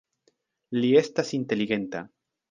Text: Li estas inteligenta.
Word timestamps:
Li 0.77 0.89
estas 1.01 1.29
inteligenta. 1.39 2.01